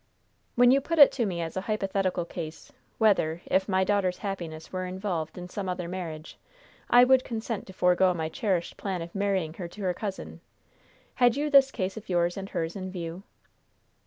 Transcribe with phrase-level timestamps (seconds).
[0.55, 4.73] "When you put it to me as a hypothetical case, whether, if my daughter's happiness
[4.73, 6.39] were involved in some other marriage,
[6.89, 10.41] I would consent to forego my cherished plan of marrying her to her cousin,
[11.17, 13.21] had you this case of yours and hers in view?"